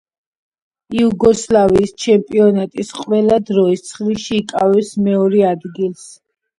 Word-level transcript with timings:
იუგოსლავიის 1.01 1.93
ჩემპიონატის 2.07 2.91
ყველა 3.03 3.39
დროის 3.53 3.87
ცხრილში 3.93 4.37
იკავებს 4.43 4.95
მეორე 5.09 5.49
ადგილს. 5.57 6.13